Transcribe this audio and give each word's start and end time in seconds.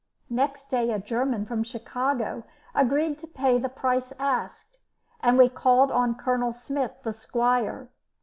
Next 0.31 0.71
day 0.71 0.89
a 0.89 0.97
German 0.97 1.45
from 1.45 1.63
Chicago 1.63 2.43
agreed 2.73 3.19
to 3.19 3.27
pay 3.27 3.59
the 3.59 3.69
price 3.69 4.11
asked, 4.17 4.79
and 5.21 5.37
we 5.37 5.47
called 5.47 5.91
on 5.91 6.15
Colonel 6.15 6.53
Smith, 6.53 6.93
the 7.03 7.13
Squire. 7.13 7.87